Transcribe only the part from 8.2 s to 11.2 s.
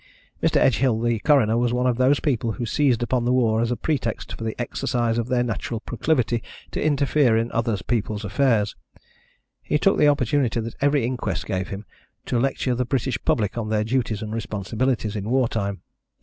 affairs. He took the opportunity that every